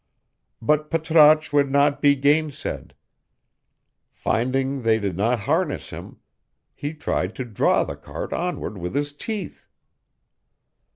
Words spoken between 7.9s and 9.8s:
cart onward with his teeth.